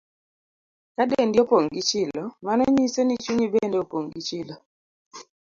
Ka 0.95 1.03
dendi 1.09 1.37
opong' 1.43 1.69
gi 1.73 1.81
chilo, 1.89 2.23
mano 2.45 2.63
nyiso 2.75 3.01
ni 3.05 3.15
chunyi 3.23 3.45
bende 3.53 3.77
opong' 3.83 4.09
gi 4.13 4.21
chilo. 4.27 4.55